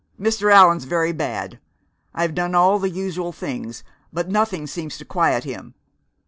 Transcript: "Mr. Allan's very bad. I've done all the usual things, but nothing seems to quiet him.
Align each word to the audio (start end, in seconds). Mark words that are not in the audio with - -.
"Mr. 0.19 0.51
Allan's 0.51 0.85
very 0.85 1.11
bad. 1.11 1.59
I've 2.11 2.33
done 2.33 2.55
all 2.55 2.79
the 2.79 2.89
usual 2.89 3.31
things, 3.31 3.83
but 4.11 4.29
nothing 4.29 4.65
seems 4.65 4.97
to 4.97 5.05
quiet 5.05 5.43
him. 5.43 5.75